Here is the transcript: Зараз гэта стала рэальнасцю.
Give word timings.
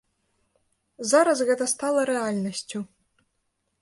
Зараз 1.11 1.39
гэта 1.49 1.67
стала 1.75 2.01
рэальнасцю. 2.13 2.79